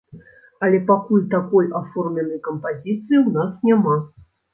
[0.67, 3.95] Але пакуль такой аформленай кампазіцыі ў нас няма.